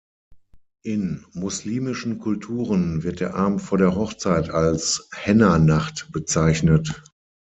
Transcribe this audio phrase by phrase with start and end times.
[0.83, 7.03] In muslimischen Kulturen wird der Abend vor der Hochzeit als Henna-Nacht bezeichnet.